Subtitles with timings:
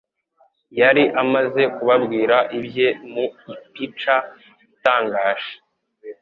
[0.79, 3.25] Yari amaze kubabwira ibye mu
[3.65, 4.15] ipica
[4.71, 5.53] itangaje,